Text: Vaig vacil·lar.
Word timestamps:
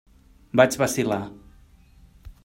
Vaig 0.61 0.77
vacil·lar. 0.83 1.19